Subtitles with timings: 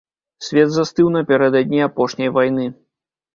[0.45, 2.65] Свет застыў напярэдадні апошняй вайны.